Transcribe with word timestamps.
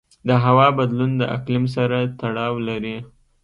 د 0.27 0.29
هوا 0.43 0.67
بدلون 0.77 1.11
د 1.17 1.23
اقلیم 1.35 1.65
سره 1.75 1.97
تړاو 2.19 2.53
لري. 2.67 2.97